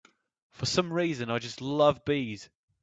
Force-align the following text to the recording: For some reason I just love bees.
For 0.49 0.65
some 0.65 0.91
reason 0.91 1.29
I 1.29 1.37
just 1.37 1.61
love 1.61 2.03
bees. 2.05 2.49